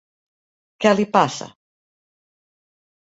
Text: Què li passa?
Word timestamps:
Què 0.85 0.93
li 0.99 1.05
passa? 1.17 1.47